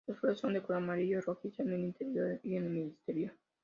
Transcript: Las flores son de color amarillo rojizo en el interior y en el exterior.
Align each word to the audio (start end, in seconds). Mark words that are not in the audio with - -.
Las 0.07 0.17
flores 0.19 0.39
son 0.39 0.53
de 0.53 0.63
color 0.63 0.81
amarillo 0.81 1.21
rojizo 1.21 1.61
en 1.61 1.73
el 1.73 1.81
interior 1.81 2.39
y 2.41 2.55
en 2.55 2.65
el 2.75 2.87
exterior. 2.87 3.33